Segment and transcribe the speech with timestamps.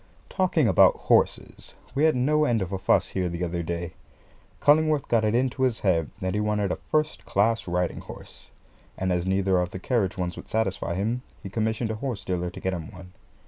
[0.29, 3.93] Talking about horses, we had no end of a fuss here the other day.
[4.59, 8.49] Cullingworth got it into his head that he wanted a first class riding horse;
[8.97, 12.49] and as neither of the carriage ones would satisfy him, he commissioned a horse dealer
[12.49, 13.11] to get him one.